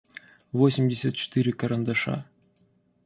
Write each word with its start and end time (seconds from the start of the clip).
восемьдесят 0.51 1.13
четыре 1.15 1.53
карандаша 1.53 2.25